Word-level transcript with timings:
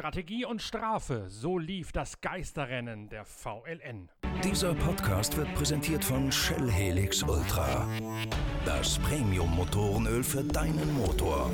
Strategie 0.00 0.46
und 0.46 0.62
Strafe, 0.62 1.26
so 1.28 1.58
lief 1.58 1.92
das 1.92 2.22
Geisterrennen 2.22 3.10
der 3.10 3.26
VLN. 3.26 4.08
Dieser 4.42 4.74
Podcast 4.74 5.36
wird 5.36 5.54
präsentiert 5.54 6.02
von 6.02 6.32
Shell 6.32 6.70
Helix 6.70 7.22
Ultra. 7.22 7.86
Das 8.64 8.98
Premium-Motorenöl 9.00 10.24
für 10.24 10.42
deinen 10.42 10.94
Motor. 10.94 11.50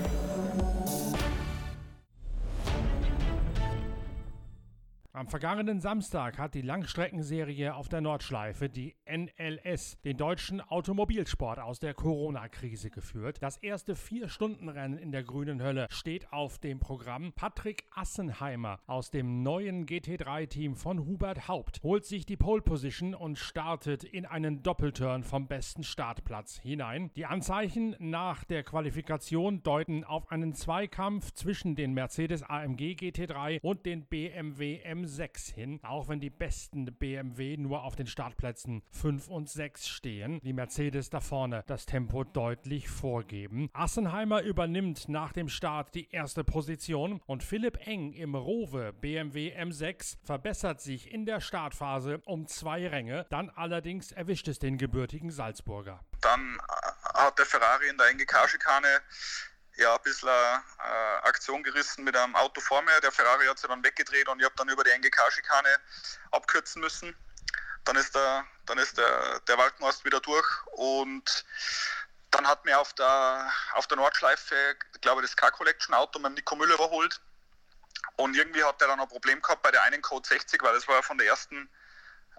Am 5.27 5.31
vergangenen 5.31 5.81
Samstag 5.81 6.39
hat 6.39 6.55
die 6.55 6.63
Langstreckenserie 6.63 7.75
auf 7.75 7.89
der 7.89 8.01
Nordschleife, 8.01 8.69
die 8.69 8.95
NLS, 9.11 9.99
den 10.05 10.17
deutschen 10.17 10.61
Automobilsport 10.61 11.59
aus 11.59 11.81
der 11.81 11.95
Corona-Krise 11.95 12.91
geführt. 12.91 13.39
Das 13.43 13.57
erste 13.57 13.97
Vier-Stunden-Rennen 13.97 14.97
in 14.97 15.11
der 15.11 15.25
grünen 15.25 15.61
Hölle 15.61 15.89
steht 15.91 16.33
auf 16.33 16.59
dem 16.59 16.79
Programm. 16.79 17.33
Patrick 17.35 17.83
Assenheimer 17.91 18.79
aus 18.87 19.11
dem 19.11 19.43
neuen 19.43 19.85
GT3-Team 19.87 20.77
von 20.77 21.05
Hubert 21.05 21.49
Haupt 21.49 21.83
holt 21.83 22.05
sich 22.05 22.25
die 22.25 22.37
Pole 22.37 22.63
Position 22.63 23.13
und 23.13 23.37
startet 23.37 24.05
in 24.05 24.27
einen 24.27 24.63
Doppelturn 24.63 25.25
vom 25.25 25.49
besten 25.49 25.83
Startplatz 25.83 26.61
hinein. 26.61 27.11
Die 27.17 27.27
Anzeichen 27.27 27.97
nach 27.99 28.45
der 28.45 28.63
Qualifikation 28.63 29.65
deuten 29.65 30.05
auf 30.05 30.31
einen 30.31 30.55
Zweikampf 30.55 31.33
zwischen 31.33 31.75
den 31.75 31.95
Mercedes 31.95 32.45
AMG 32.45 32.95
GT3 32.95 33.59
und 33.61 33.87
den 33.87 34.05
BMW 34.05 34.79
M 34.85 35.16
6 35.17 35.49
hin, 35.49 35.81
auch 35.83 36.09
wenn 36.09 36.21
die 36.21 36.31
besten 36.31 36.85
BMW 36.85 37.57
nur 37.57 37.83
auf 37.83 37.97
den 37.97 38.07
Startplätzen 38.07 38.83
5 38.93 39.29
und 39.29 39.49
6 39.49 39.89
stehen. 39.89 40.41
Die 40.43 40.53
Mercedes 40.53 41.11
da 41.11 41.21
vorne 41.21 41.65
das 41.67 41.87
Tempo 41.87 42.23
deutlich 42.23 42.89
vorgeben. 42.89 43.71
Assenheimer 43.73 44.43
übernimmt 44.43 45.09
nach 45.09 45.33
dem 45.33 45.49
Start 45.49 45.95
die 45.95 46.11
erste 46.11 46.45
Position 46.45 47.21
und 47.27 47.43
Philipp 47.43 47.87
Eng 47.87 48.13
im 48.13 48.35
Rowe 48.35 48.93
BMW 48.93 49.59
M6 49.59 50.19
verbessert 50.23 50.81
sich 50.81 51.11
in 51.11 51.25
der 51.25 51.41
Startphase 51.41 52.21
um 52.27 52.47
zwei 52.47 52.87
Ränge. 52.87 53.27
Dann 53.31 53.51
allerdings 53.51 54.13
erwischt 54.13 54.49
es 54.49 54.59
den 54.59 54.77
gebürtigen 54.77 55.31
Salzburger. 55.31 56.05
Dann 56.21 56.59
hat 57.15 57.39
der 57.39 57.47
Ferrari 57.47 57.89
in 57.89 57.97
der 57.97 58.11
NGK-Schikane 58.13 59.01
ja, 59.77 59.95
ein 59.95 60.03
bisschen 60.03 60.29
äh, 60.29 61.27
Aktion 61.27 61.63
gerissen 61.63 62.05
mit 62.05 62.17
einem 62.17 62.35
Auto 62.37 62.61
vor 62.61 62.83
mir. 62.83 63.01
Der 63.01 63.13
Ferrari 63.13 63.47
hat 63.47 63.59
sich 63.59 63.69
dann 63.69 63.85
weggedreht 63.85 64.29
und 64.29 64.39
ich 64.39 64.45
habe 64.45 64.55
dann 64.57 64.69
über 64.69 64.85
die 64.85 64.91
NGK-Schikane 64.91 65.79
abkürzen 66.31 66.81
müssen. 66.81 67.15
Dann 67.85 67.97
ist 67.97 68.15
der, 68.15 68.45
dann 68.67 68.79
ist 68.79 68.99
der, 68.99 69.41
der 69.41 69.59
Walkenhorst 69.59 70.05
wieder 70.05 70.21
durch 70.21 70.47
und 70.73 71.45
dann 72.31 72.47
hat 72.47 72.65
mir 72.65 72.79
auf 72.79 72.93
der, 72.95 73.51
auf 73.75 73.87
der 73.87 73.97
Nordschleife, 73.97 74.77
glaube 75.01 75.23
ich, 75.23 75.29
das 75.29 75.37
Car-Collection-Auto 75.37 76.19
mit 76.19 76.35
Nico 76.35 76.57
Müller 76.57 76.75
überholt. 76.75 77.21
Und 78.17 78.35
irgendwie 78.35 78.65
hat 78.65 78.81
er 78.81 78.89
dann 78.89 79.01
ein 79.01 79.09
Problem 79.09 79.41
gehabt 79.41 79.63
bei 79.63 79.71
der 79.71 79.83
einen 79.83 80.03
Code 80.03 80.27
60, 80.27 80.63
weil 80.63 80.75
das 80.75 80.89
war 80.89 80.97
ja 80.97 81.03
von 81.03 81.19
der 81.19 81.27
ersten 81.27 81.69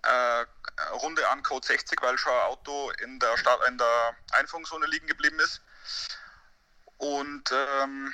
äh, 0.04 0.46
Runde 0.92 1.28
an 1.30 1.44
Code 1.44 1.66
60, 1.66 2.02
weil 2.02 2.18
schon 2.18 2.34
ein 2.34 2.42
Auto 2.42 2.92
in 3.00 3.20
der, 3.20 3.38
Start, 3.38 3.68
in 3.68 3.78
der 3.78 4.16
Einführungszone 4.32 4.86
liegen 4.88 5.08
geblieben 5.08 5.40
ist. 5.40 5.62
Und 6.98 7.52
ähm, 7.52 8.14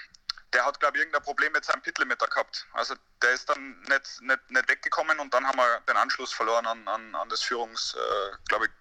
der 0.54 0.66
hat, 0.66 0.80
glaube 0.80 0.98
ich, 0.98 1.02
irgendein 1.02 1.24
Problem 1.24 1.52
mit 1.54 1.66
seinem 1.66 1.82
Pitlimiter 1.82 2.28
gehabt. 2.28 2.68
Also 2.74 2.96
der 3.22 3.32
ist 3.32 3.50
dann 3.50 3.80
nicht, 3.82 4.22
nicht, 4.22 4.52
nicht 4.52 4.70
weggekommen 4.70 5.20
und 5.20 5.34
dann 5.34 5.46
haben 5.48 5.58
wir 5.58 5.80
den 5.88 5.98
Anschluss 5.98 6.32
verloren 6.32 6.66
an, 6.66 6.88
an, 6.88 7.16
an 7.16 7.30
das 7.30 7.42
Führungs, 7.42 7.96
äh, 7.96 8.38
glaube 8.48 8.66
ich, 8.66 8.72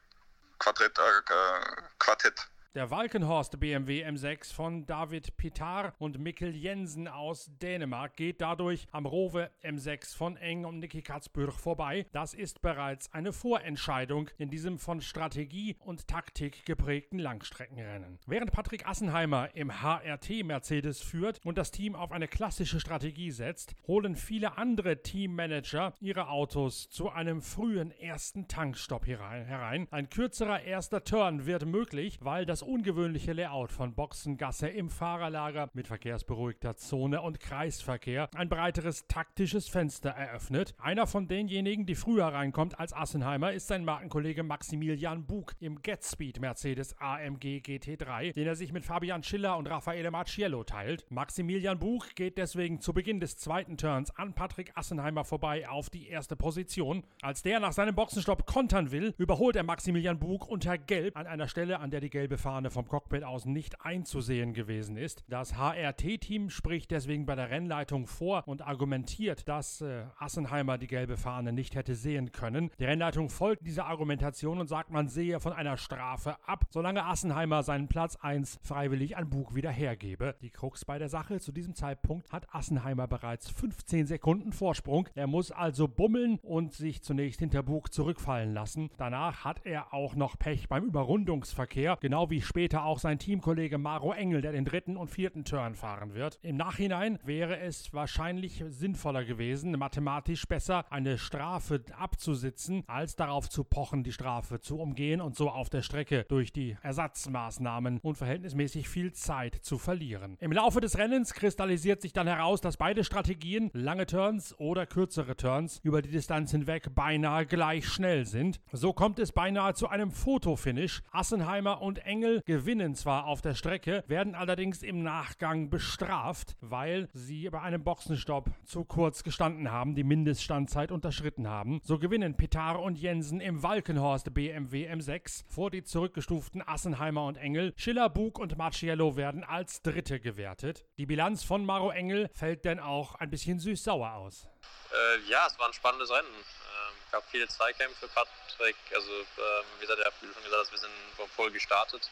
Quartett. 0.59 0.99
Äh, 0.99 1.83
Quartett. 1.99 2.49
Der 2.75 2.91
Walkenhorst 2.91 3.60
BMW 3.60 4.03
M6 4.03 4.55
von 4.55 4.87
David 4.87 5.37
Pitar 5.37 5.93
und 5.99 6.19
Mikkel 6.19 6.56
Jensen 6.56 7.06
aus 7.06 7.50
Dänemark 7.60 8.16
geht 8.16 8.41
dadurch 8.41 8.87
am 8.93 9.05
Rowe 9.05 9.50
M6 9.62 10.16
von 10.16 10.38
Eng 10.38 10.65
und 10.65 10.78
Niki 10.78 11.03
Katzbürg 11.03 11.53
vorbei. 11.53 12.06
Das 12.12 12.33
ist 12.33 12.62
bereits 12.62 13.12
eine 13.12 13.34
Vorentscheidung 13.34 14.31
in 14.38 14.49
diesem 14.49 14.78
von 14.78 15.03
Strategie 15.03 15.77
und 15.81 16.09
Taktik 16.09 16.65
geprägten 16.65 17.19
Langstreckenrennen. 17.19 18.19
Während 18.27 18.53
Patrick 18.53 18.89
Assenheimer 18.89 19.54
im 19.54 19.83
HRT 19.83 20.43
Mercedes 20.43 21.03
führt 21.03 21.41
und 21.44 21.59
das 21.59 21.72
Team 21.72 21.94
auf 21.94 22.10
eine 22.10 22.27
klassische 22.27 22.81
Strategie 22.81 23.33
setzt, 23.33 23.75
holen 23.87 24.16
viele 24.16 24.56
andere 24.56 25.03
Teammanager 25.03 25.93
ihre 26.00 26.31
Autos 26.31 26.89
zu 26.89 27.10
einem 27.10 27.43
frühen 27.43 27.91
ersten 27.91 28.49
Tankstopp 28.49 29.06
herein. 29.06 29.89
Ein 29.91 30.09
kürzerer 30.09 30.62
erster 30.62 31.04
Turn 31.04 31.44
wird 31.44 31.66
möglich, 31.66 32.16
weil 32.22 32.47
das 32.47 32.62
ungewöhnliche 32.62 33.33
Layout 33.33 33.73
von 33.73 33.95
Boxengasse 33.95 34.69
im 34.69 34.89
Fahrerlager 34.89 35.69
mit 35.75 35.87
verkehrsberuhigter 35.87 36.77
Zone 36.77 37.21
und 37.21 37.41
Kreisverkehr 37.41 38.28
ein 38.34 38.49
breiteres 38.49 39.06
taktisches 39.06 39.69
Fenster 39.69 40.11
eröffnet. 40.11 40.75
Einer 40.78 41.06
von 41.06 41.28
denjenigen, 41.28 41.84
die 41.84 41.95
früher 41.95 42.27
reinkommt 42.27 42.78
als 42.78 42.93
Assenheimer, 42.93 43.53
ist 43.53 43.69
sein 43.69 43.84
Markenkollege 43.84 44.43
Maximilian 44.43 45.27
Bug 45.27 45.55
im 45.61 45.83
Getspeed 45.83 46.41
Mercedes 46.41 46.97
AMG 46.99 47.61
GT3, 47.61 48.33
den 48.33 48.47
er 48.47 48.56
sich 48.56 48.72
mit 48.72 48.84
Fabian 48.84 49.22
Schiller 49.22 49.56
und 49.56 49.69
Raffaele 49.69 50.11
Marciello 50.11 50.65
teilt. 50.65 51.05
Maximilian 51.11 51.78
Bug 51.78 52.15
geht 52.15 52.39
deswegen 52.39 52.81
zu 52.81 52.93
Beginn 52.93 53.21
des 53.21 53.37
zweiten 53.37 53.77
Turns 53.77 54.11
an 54.17 54.34
Patrick 54.34 54.72
Assenheimer 54.77 55.25
vorbei 55.25 55.69
auf 55.69 55.91
die 55.91 56.09
erste 56.09 56.37
Position. 56.37 57.05
Als 57.22 57.43
der 57.43 57.61
nach 57.61 57.72
seinem 57.72 57.95
Boxenstopp 57.95 58.47
kontern 58.47 58.93
will, 58.93 59.15
überholt 59.19 59.56
er 59.56 59.65
Maximilian 59.65 60.19
Bug 60.19 60.49
unter 60.49 60.78
Gelb 60.78 61.17
an 61.17 61.27
einer 61.27 61.49
Stelle, 61.49 61.81
an 61.81 61.91
der 61.91 62.01
die 62.01 62.11
gelbe 62.11 62.39
Fahne 62.39 62.52
Fahne 62.53 62.69
vom 62.69 62.87
Cockpit 62.87 63.25
aus 63.25 63.47
nicht 63.47 63.83
einzusehen 63.83 64.53
gewesen 64.53 64.99
ist. 64.99 65.25
Das 65.27 65.55
HRT-Team 65.57 66.51
spricht 66.51 66.91
deswegen 66.91 67.25
bei 67.25 67.35
der 67.35 67.49
Rennleitung 67.49 68.07
vor 68.07 68.43
und 68.45 68.61
argumentiert, 68.61 69.49
dass 69.49 69.81
äh, 69.81 70.05
Assenheimer 70.19 70.77
die 70.77 70.87
gelbe 70.87 71.17
Fahne 71.17 71.55
nicht 71.55 71.77
hätte 71.77 71.95
sehen 71.95 72.31
können. 72.31 72.71
Die 72.79 72.85
Rennleitung 72.85 73.31
folgt 73.31 73.67
dieser 73.67 73.87
Argumentation 73.87 74.61
und 74.61 74.67
sagt, 74.67 74.91
man 74.91 75.09
sehe 75.09 75.41
von 75.41 75.55
einer 75.55 75.79
Strafe 75.79 76.37
ab, 76.47 76.67
solange 76.69 77.07
Assenheimer 77.07 77.63
seinen 77.63 77.89
Platz 77.89 78.17
1 78.17 78.61
freiwillig 78.63 79.17
an 79.17 79.31
Bug 79.31 79.55
wieder 79.55 79.71
hergebe. 79.71 80.37
Die 80.43 80.51
Krux 80.51 80.84
bei 80.84 80.99
der 80.99 81.09
Sache, 81.09 81.41
zu 81.41 81.53
diesem 81.53 81.75
Zeitpunkt 81.75 82.31
hat 82.33 82.55
Assenheimer 82.55 83.09
bereits 83.09 83.49
15 83.49 84.07
Sekunden 84.07 84.53
Vorsprung. 84.53 85.09
Er 85.15 85.27
muss 85.27 85.53
also 85.53 85.89
bummeln 85.89 86.39
und 86.43 86.75
sich 86.75 87.01
zunächst 87.01 87.41
hinter 87.41 87.63
Bug 87.63 87.95
zurückfallen 87.95 88.53
lassen. 88.53 88.91
Danach 88.99 89.43
hat 89.43 89.65
er 89.65 89.95
auch 89.95 90.15
noch 90.17 90.39
Pech 90.39 90.69
beim 90.69 90.84
Überrundungsverkehr, 90.84 91.97
genau 92.03 92.29
wie 92.29 92.41
später 92.47 92.84
auch 92.84 92.98
sein 92.98 93.19
Teamkollege 93.19 93.78
Maro 93.78 94.12
Engel, 94.12 94.41
der 94.41 94.53
den 94.53 94.64
dritten 94.64 94.97
und 94.97 95.08
vierten 95.08 95.44
Turn 95.44 95.75
fahren 95.75 96.14
wird. 96.14 96.38
Im 96.42 96.56
Nachhinein 96.56 97.19
wäre 97.25 97.58
es 97.58 97.92
wahrscheinlich 97.92 98.64
sinnvoller 98.69 99.25
gewesen, 99.25 99.72
mathematisch 99.78 100.47
besser 100.47 100.84
eine 100.91 101.19
Strafe 101.19 101.82
abzusitzen, 101.98 102.84
als 102.86 103.16
darauf 103.16 103.48
zu 103.48 103.64
pochen, 103.64 104.04
die 104.04 104.12
Strafe 104.12 104.60
zu 104.60 104.78
umgehen 104.78 105.20
und 105.20 105.36
so 105.36 105.50
auf 105.50 105.70
der 105.70 105.82
Strecke 105.82 106.25
durch 106.28 106.53
die 106.53 106.76
Ersatzmaßnahmen 106.82 107.98
unverhältnismäßig 108.00 108.88
viel 108.88 109.12
Zeit 109.12 109.54
zu 109.54 109.78
verlieren. 109.78 110.36
Im 110.41 110.53
Laufe 110.53 110.80
des 110.80 110.98
Rennens 110.98 111.34
kristallisiert 111.34 112.00
sich 112.00 112.12
dann 112.12 112.26
heraus, 112.26 112.60
dass 112.60 112.76
beide 112.76 113.04
Strategien, 113.04 113.70
lange 113.72 114.06
Turns 114.06 114.59
oder 114.59 114.86
kürzere 114.86 115.36
Turns, 115.36 115.80
über 115.82 116.03
die 116.03 116.10
Distanz 116.10 116.50
hinweg 116.50 116.95
beinahe 116.95 117.47
gleich 117.47 117.86
schnell 117.86 118.24
sind. 118.24 118.60
So 118.72 118.92
kommt 118.92 119.18
es 119.18 119.33
beinahe 119.33 119.74
zu 119.74 119.88
einem 119.88 120.10
Fotofinish. 120.10 121.03
Assenheimer 121.10 121.83
und 121.83 121.98
Engel 122.06 122.32
Engel 122.33 122.43
gewinnen 122.47 122.95
zwar 122.95 123.27
auf 123.27 123.43
der 123.43 123.55
Strecke, 123.55 124.05
werden 124.07 124.34
allerdings 124.34 124.83
im 124.83 125.03
Nachgang 125.03 125.69
bestraft, 125.69 126.57
weil 126.61 127.11
sie 127.13 127.51
bei 127.51 127.61
einem 127.61 127.84
Boxenstopp 127.84 128.49
zu 128.65 128.84
kurz 128.84 129.23
gestanden 129.23 129.71
haben, 129.71 129.95
die 129.95 130.05
Mindeststandzeit 130.05 130.93
unterschritten 130.93 131.49
haben. 131.49 131.81
So 131.84 131.99
gewinnen 131.99 132.37
Petar 132.37 132.81
und 132.81 132.97
Jensen 132.97 133.41
im 133.41 133.63
Walkenhorst 133.63 134.33
BMW 134.33 134.91
M6 134.91 135.45
vor 135.47 135.71
die 135.71 135.84
zurückgestuften 135.84 136.67
Assenheimer 136.67 137.27
und 137.27 137.37
Engel. 137.37 137.75
Schiller, 137.77 138.09
Bug 138.09 138.39
und 138.39 138.57
Marciello 138.57 139.17
werden 139.17 139.45
als 139.45 139.83
Dritte 139.83 140.19
gewertet. 140.19 140.87
Die 140.97 141.07
Bilanz 141.07 141.45
von 141.45 141.67
Maro 141.67 141.91
Engel 141.91 142.31
fällt 142.33 142.65
denn 142.65 142.81
auch 142.81 143.17
ein 143.17 143.29
bisschen 143.29 143.59
süß-sauer 143.59 144.15
aus. 144.15 144.49
Äh, 144.91 145.31
ja, 145.31 145.47
es 145.47 145.59
war 145.59 145.67
ein 145.67 145.75
spannendes 145.75 146.11
Rennen. 146.11 146.29
Ähm, 146.29 147.02
gab 147.12 147.22
viele 147.30 147.47
Zweikämpfe. 147.47 148.09
Patrick, 148.09 148.76
also 148.94 149.12
ähm, 149.12 149.64
wie 149.78 149.86
gesagt, 149.86 150.00
er 150.00 150.12
schon 150.20 150.42
gesagt, 150.42 150.72
wir 150.72 150.78
sind 150.78 150.92
vom 151.16 151.28
Pol 151.30 151.50
gestartet. 151.53 152.10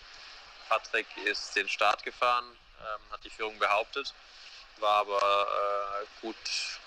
Patrick 0.68 1.06
ist 1.24 1.56
den 1.56 1.68
Start 1.68 2.04
gefahren, 2.04 2.44
ähm, 2.80 3.12
hat 3.12 3.24
die 3.24 3.30
Führung 3.30 3.58
behauptet, 3.58 4.14
war 4.78 5.00
aber 5.00 5.18
äh, 5.18 6.06
gut, 6.20 6.36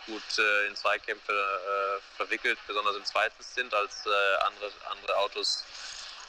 gut 0.05 0.39
äh, 0.39 0.67
in 0.67 0.75
Zweikämpfe 0.75 1.33
äh, 1.33 2.15
verwickelt, 2.15 2.57
besonders 2.65 2.95
im 2.95 3.03
zweiten 3.03 3.43
Stint, 3.43 3.73
als 3.73 4.05
äh, 4.05 4.35
andere, 4.45 4.71
andere 4.91 5.17
Autos 5.17 5.65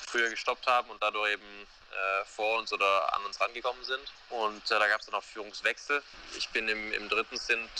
früher 0.08 0.30
gestoppt 0.30 0.66
haben 0.66 0.90
und 0.90 1.02
dadurch 1.02 1.32
eben 1.32 1.66
äh, 1.92 2.24
vor 2.24 2.58
uns 2.58 2.72
oder 2.72 3.14
an 3.14 3.24
uns 3.24 3.40
rangekommen 3.40 3.84
sind. 3.84 4.12
Und 4.30 4.70
äh, 4.70 4.78
da 4.78 4.88
gab 4.88 5.00
es 5.00 5.06
dann 5.06 5.14
auch 5.14 5.24
Führungswechsel. 5.24 6.02
Ich 6.36 6.48
bin 6.48 6.68
im, 6.68 6.92
im 6.92 7.08
dritten 7.08 7.38
Stint 7.38 7.70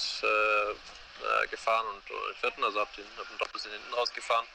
gefahren 1.50 1.86
und 1.86 2.02
im 2.10 2.34
vierten, 2.36 2.64
also 2.64 2.80
habe 2.80 2.90
den, 2.96 3.06
hab 3.16 3.28
den 3.28 3.38
Doppelstint 3.38 3.74
hinten 3.74 3.94
rausgefahren. 3.94 4.46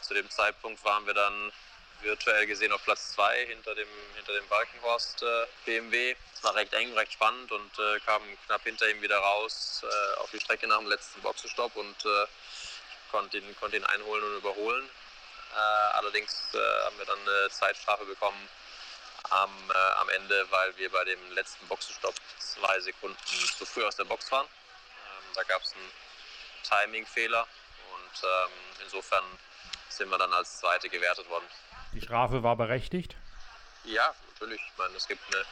zu 0.00 0.14
dem 0.14 0.30
Zeitpunkt 0.30 0.82
waren 0.84 1.06
wir 1.06 1.14
dann 1.14 1.52
virtuell 2.02 2.46
gesehen 2.46 2.72
auf 2.72 2.82
Platz 2.84 3.12
2 3.12 3.46
hinter 3.46 3.74
dem, 3.74 3.88
hinter 4.16 4.32
dem 4.32 4.46
Balkenhorst 4.48 5.22
äh, 5.22 5.46
BMW. 5.64 6.16
Es 6.34 6.42
war 6.42 6.54
recht 6.54 6.72
eng, 6.72 6.92
recht 6.94 7.12
spannend 7.12 7.50
und 7.52 7.78
äh, 7.78 8.00
kam 8.00 8.22
knapp 8.46 8.62
hinter 8.64 8.88
ihm 8.88 9.00
wieder 9.00 9.18
raus 9.18 9.82
äh, 9.84 10.20
auf 10.20 10.30
die 10.30 10.40
Strecke 10.40 10.66
nach 10.66 10.78
dem 10.78 10.88
letzten 10.88 11.20
Boxenstopp 11.22 11.74
und 11.76 12.04
äh, 12.04 12.26
konnte 13.10 13.38
ihn, 13.38 13.56
konnte 13.56 13.76
ihn 13.76 13.84
einholen 13.84 14.24
und 14.24 14.36
überholen. 14.36 14.88
Äh, 15.54 15.58
allerdings 15.96 16.48
äh, 16.54 16.84
haben 16.84 16.98
wir 16.98 17.06
dann 17.06 17.20
eine 17.20 17.50
Zeitstrafe 17.50 18.04
bekommen 18.04 18.48
am, 19.30 19.70
am 19.70 20.08
Ende, 20.08 20.46
weil 20.50 20.76
wir 20.76 20.90
bei 20.90 21.04
dem 21.04 21.30
letzten 21.30 21.66
Boxenstopp 21.68 22.14
zwei 22.38 22.80
Sekunden 22.80 23.16
zu 23.56 23.64
früh 23.64 23.84
aus 23.84 23.94
der 23.94 24.04
Box 24.04 24.30
waren. 24.32 24.48
Da 25.34 25.42
gab 25.44 25.62
es 25.62 25.72
einen 25.72 25.90
Timing-Fehler 26.62 27.42
und 27.42 28.22
ähm, 28.22 28.50
insofern 28.84 29.24
sind 29.88 30.08
wir 30.08 30.18
dann 30.18 30.32
als 30.32 30.58
Zweite 30.58 30.88
gewertet 30.88 31.28
worden. 31.28 31.44
Die 31.92 32.00
Strafe 32.00 32.42
war 32.42 32.56
berechtigt? 32.56 33.16
Ja, 33.84 34.14
natürlich. 34.32 34.60
Ich 34.60 34.78
meine, 34.78 34.96
es 34.96 35.06
gibt 35.06 35.22
eine, 35.34 35.44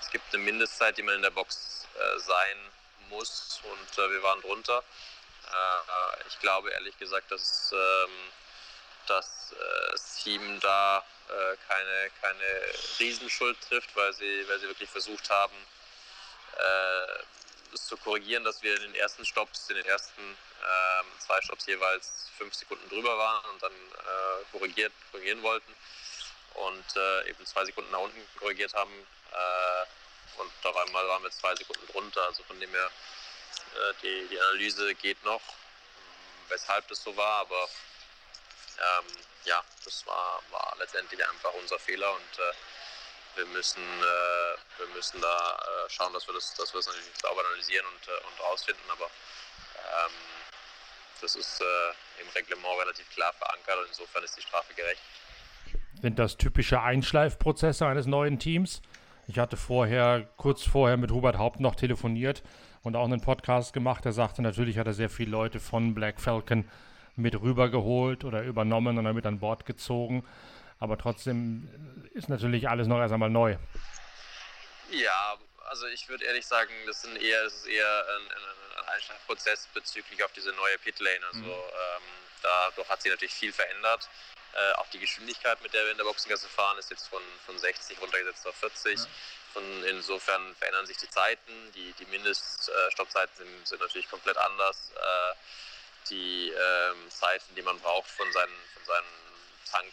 es 0.00 0.10
gibt 0.10 0.24
eine 0.32 0.42
Mindestzeit, 0.42 0.96
die 0.98 1.02
man 1.02 1.14
in 1.14 1.22
der 1.22 1.30
Box 1.30 1.86
äh, 1.94 2.18
sein 2.18 2.56
muss 3.08 3.60
und 3.64 3.98
äh, 3.98 4.10
wir 4.10 4.22
waren 4.22 4.40
drunter. 4.40 4.82
Äh, 5.46 6.28
ich 6.28 6.38
glaube 6.40 6.70
ehrlich 6.70 6.98
gesagt, 6.98 7.30
dass, 7.30 7.72
ähm, 7.72 8.10
dass 9.06 9.52
äh, 9.52 9.92
das 9.92 10.16
Team 10.16 10.60
da 10.60 11.04
äh, 11.28 11.56
keine, 11.68 12.10
keine 12.20 12.72
Riesenschuld 12.98 13.60
trifft, 13.68 13.94
weil 13.94 14.12
sie, 14.14 14.44
weil 14.48 14.58
sie 14.58 14.68
wirklich 14.68 14.90
versucht 14.90 15.30
haben, 15.30 15.54
äh, 16.56 17.22
es 17.72 17.86
zu 17.86 17.96
korrigieren, 17.96 18.44
dass 18.44 18.62
wir 18.62 18.74
in 18.76 18.82
den 18.82 18.94
ersten 18.94 19.24
Stops, 19.24 19.68
in 19.70 19.76
den 19.76 19.86
ersten 19.86 20.20
ähm, 20.22 21.06
zwei 21.18 21.40
Stops 21.42 21.66
jeweils 21.66 22.30
fünf 22.36 22.54
Sekunden 22.54 22.88
drüber 22.88 23.16
waren 23.16 23.44
und 23.50 23.62
dann 23.62 23.72
äh, 23.72 24.44
korrigiert, 24.52 24.92
korrigieren 25.10 25.42
wollten 25.42 25.74
und 26.54 26.96
äh, 26.96 27.28
eben 27.28 27.44
zwei 27.46 27.64
Sekunden 27.64 27.90
nach 27.90 28.00
unten 28.00 28.26
korrigiert 28.38 28.74
haben 28.74 28.92
äh, 29.32 30.40
und 30.40 30.52
auf 30.64 30.76
einmal 30.76 31.06
waren 31.08 31.22
wir 31.22 31.30
zwei 31.30 31.54
Sekunden 31.54 31.86
drunter. 31.88 32.22
Also 32.24 32.42
von 32.44 32.58
dem 32.60 32.70
her, 32.70 32.90
äh, 33.74 33.94
die, 34.02 34.28
die 34.28 34.40
Analyse 34.40 34.94
geht 34.96 35.22
noch, 35.24 35.42
weshalb 36.48 36.86
das 36.88 37.02
so 37.02 37.16
war, 37.16 37.40
aber 37.40 37.68
ähm, 38.78 39.06
ja, 39.44 39.62
das 39.84 40.06
war, 40.06 40.42
war 40.50 40.74
letztendlich 40.78 41.26
einfach 41.28 41.52
unser 41.54 41.78
Fehler 41.78 42.12
und 42.12 42.38
äh, 42.38 42.52
wir 43.36 43.46
müssen, 43.46 43.82
äh, 43.82 44.80
wir 44.80 44.88
müssen 44.94 45.20
da 45.20 45.28
äh, 45.28 45.90
schauen, 45.90 46.12
dass 46.12 46.26
wir 46.26 46.34
das, 46.34 46.54
dass 46.54 46.72
wir 46.72 46.78
das 46.78 46.86
natürlich 46.86 47.06
sauber 47.20 47.40
analysieren 47.46 47.86
und, 47.86 48.08
äh, 48.08 48.26
und 48.26 48.44
rausfinden, 48.44 48.90
aber 48.90 49.04
ähm, 49.04 50.12
das 51.20 51.36
ist 51.36 51.60
äh, 51.60 52.22
im 52.22 52.28
Reglement 52.34 52.80
relativ 52.80 53.08
klar 53.10 53.32
verankert 53.34 53.78
und 53.78 53.88
insofern 53.88 54.24
ist 54.24 54.36
die 54.36 54.42
Strafe 54.42 54.74
gerecht. 54.74 55.02
Sind 56.02 56.18
das 56.18 56.36
typische 56.36 56.80
Einschleifprozesse 56.80 57.86
eines 57.86 58.06
neuen 58.06 58.38
Teams? 58.38 58.82
Ich 59.28 59.38
hatte 59.38 59.56
vorher, 59.56 60.28
kurz 60.36 60.62
vorher 60.62 60.96
mit 60.96 61.10
Hubert 61.10 61.38
Haupt 61.38 61.60
noch 61.60 61.74
telefoniert 61.74 62.42
und 62.82 62.96
auch 62.96 63.04
einen 63.04 63.20
Podcast 63.20 63.72
gemacht. 63.72 64.06
Er 64.06 64.12
sagte, 64.12 64.42
natürlich 64.42 64.78
hat 64.78 64.86
er 64.86 64.92
sehr 64.92 65.10
viele 65.10 65.30
Leute 65.30 65.58
von 65.58 65.94
Black 65.94 66.20
Falcon 66.20 66.68
mit 67.16 67.40
rübergeholt 67.40 68.24
oder 68.24 68.42
übernommen 68.42 68.98
und 68.98 69.04
damit 69.04 69.26
an 69.26 69.40
Bord 69.40 69.64
gezogen. 69.66 70.24
Aber 70.78 70.98
trotzdem 70.98 71.68
ist 72.12 72.28
natürlich 72.28 72.68
alles 72.68 72.86
noch 72.86 72.98
erst 72.98 73.14
einmal 73.14 73.30
neu. 73.30 73.56
Ja, 74.90 75.36
also 75.68 75.86
ich 75.86 76.08
würde 76.08 76.24
ehrlich 76.24 76.46
sagen, 76.46 76.72
das, 76.86 77.02
sind 77.02 77.16
eher, 77.16 77.44
das 77.44 77.54
ist 77.54 77.66
eher 77.66 78.06
ein, 78.08 78.32
ein 78.32 78.88
Einschlagprozess 78.94 79.68
bezüglich 79.74 80.22
auf 80.22 80.32
diese 80.32 80.52
neue 80.52 80.78
Pitlane. 80.78 81.26
Also 81.26 81.40
mhm. 81.40 81.50
ähm, 81.50 82.02
dadurch 82.42 82.88
hat 82.88 83.02
sich 83.02 83.10
natürlich 83.10 83.34
viel 83.34 83.52
verändert. 83.52 84.08
Äh, 84.52 84.72
auch 84.74 84.86
die 84.90 84.98
Geschwindigkeit, 84.98 85.60
mit 85.62 85.74
der 85.74 85.84
wir 85.84 85.92
in 85.92 85.98
der 85.98 86.04
Boxengasse 86.04 86.48
fahren, 86.48 86.78
ist 86.78 86.90
jetzt 86.90 87.08
von, 87.08 87.22
von 87.44 87.58
60 87.58 88.00
runtergesetzt 88.00 88.46
auf 88.46 88.54
40. 88.56 88.98
Ja. 88.98 89.06
Von, 89.52 89.84
insofern 89.84 90.54
verändern 90.56 90.86
sich 90.86 90.96
die 90.98 91.10
Zeiten. 91.10 91.72
Die, 91.74 91.92
die 91.98 92.06
Mindeststoppzeiten 92.06 93.36
sind, 93.36 93.68
sind 93.68 93.80
natürlich 93.80 94.08
komplett 94.08 94.36
anders. 94.36 94.92
Äh, 94.94 95.34
die 96.10 96.50
ähm, 96.50 97.10
Zeiten, 97.10 97.54
die 97.54 97.62
man 97.62 97.78
braucht 97.80 98.08
von 98.08 98.30
seinen, 98.32 98.56
von 98.74 98.84
seinen 98.84 99.06
Tank 99.70 99.92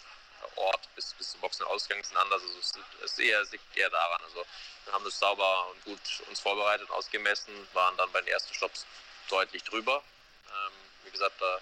Ort 0.58 0.88
bis, 0.96 1.14
bis 1.14 1.32
zum 1.32 1.42
Boxenausgang 1.42 2.04
sind 2.04 2.18
anders. 2.18 2.42
Also 2.42 2.60
es, 3.04 3.18
liegt 3.52 3.78
eher 3.78 3.90
daran. 3.90 4.22
Also 4.24 4.46
wir 4.86 4.94
haben 4.94 5.06
das 5.06 5.20
sauber 5.20 5.68
und 5.70 5.84
gut 5.86 6.24
uns 6.30 6.40
vorbereitet 6.40 6.90
ausgemessen, 6.90 7.68
waren 7.74 7.96
dann 7.98 8.12
bei 8.12 8.22
den 8.22 8.30
ersten 8.30 8.54
Stops 8.54 8.86
deutlich 9.30 9.64
drüber. 9.64 10.04
Ähm, 10.48 10.74
wie 11.04 11.12
gesagt, 11.12 11.40
da 11.40 11.60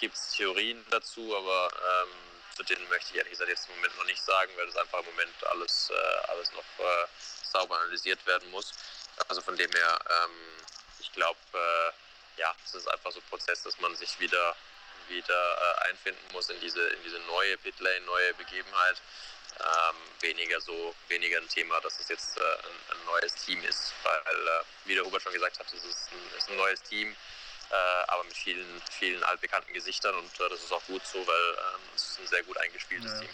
gibt 0.00 0.14
es 0.14 0.32
Theorien 0.32 0.84
dazu, 0.90 1.36
aber 1.36 1.70
ähm, 1.72 2.10
zu 2.56 2.62
denen 2.62 2.88
möchte 2.88 3.10
ich 3.10 3.16
ehrlich 3.16 3.32
gesagt 3.32 3.50
jetzt 3.50 3.68
im 3.68 3.76
Moment 3.76 3.96
noch 3.96 4.04
nicht 4.04 4.22
sagen, 4.22 4.52
weil 4.56 4.66
das 4.66 4.76
einfach 4.76 5.00
im 5.00 5.06
Moment 5.06 5.44
alles, 5.46 5.90
äh, 5.90 6.30
alles 6.30 6.52
noch 6.52 6.84
äh, 6.84 7.06
sauber 7.52 7.78
analysiert 7.80 8.24
werden 8.26 8.50
muss. 8.50 8.72
Also 9.28 9.40
von 9.40 9.56
dem 9.56 9.70
her, 9.70 9.98
ähm, 10.10 10.64
ich 11.00 11.12
glaube, 11.12 11.38
äh, 11.52 12.40
ja, 12.40 12.54
es 12.64 12.74
ist 12.74 12.88
einfach 12.88 13.12
so 13.12 13.20
ein 13.20 13.28
Prozess, 13.30 13.62
dass 13.62 13.78
man 13.80 13.94
sich 13.96 14.18
wieder 14.20 14.56
wieder 15.08 15.34
äh, 15.34 15.90
einfinden 15.90 16.24
muss 16.32 16.50
in 16.50 16.60
diese, 16.60 16.86
in 16.88 17.02
diese 17.02 17.18
neue 17.20 17.56
Pitlane, 17.58 18.00
neue 18.06 18.34
Begebenheit. 18.34 19.00
Ähm, 19.60 19.96
weniger 20.20 20.60
so, 20.60 20.94
weniger 21.08 21.38
ein 21.38 21.48
Thema, 21.48 21.80
dass 21.80 22.00
es 22.00 22.08
jetzt 22.08 22.36
äh, 22.36 22.40
ein, 22.40 22.98
ein, 22.98 23.06
neues 23.06 23.34
Team 23.36 23.62
ist, 23.62 23.94
weil, 24.02 24.12
äh, 24.18 24.64
wie 24.84 24.94
der 24.94 25.04
Hubert 25.04 25.22
schon 25.22 25.32
gesagt 25.32 25.60
hat, 25.60 25.66
es 25.66 25.84
ist 25.84 26.08
ein, 26.10 26.36
ist 26.36 26.50
ein 26.50 26.56
neues 26.56 26.82
Team, 26.82 27.14
äh, 27.70 27.74
aber 28.08 28.24
mit 28.24 28.34
vielen, 28.34 28.66
vielen 28.90 29.22
altbekannten 29.22 29.72
Gesichtern 29.72 30.16
und 30.16 30.40
äh, 30.40 30.48
das 30.50 30.58
ist 30.60 30.72
auch 30.72 30.84
gut 30.86 31.06
so, 31.06 31.18
weil 31.18 31.50
ähm, 31.52 31.80
es 31.94 32.02
ist 32.02 32.20
ein 32.20 32.26
sehr 32.26 32.42
gut 32.42 32.58
eingespieltes 32.58 33.12
ja. 33.12 33.20
Team. 33.20 33.30